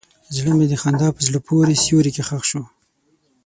زړه 0.35 0.51
مې 0.57 0.65
د 0.69 0.73
خندا 0.81 1.07
په 1.15 1.21
زړه 1.27 1.39
پورې 1.47 1.81
سیوري 1.83 2.11
کې 2.15 2.23
ښخ 2.27 2.43
شو. 2.49 2.61